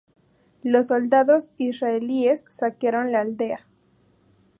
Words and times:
Los 0.63 0.87
soldados 0.87 1.53
Israelíes 1.59 2.47
saquearon 2.49 3.11
la 3.11 3.21
aldea. 3.21 3.67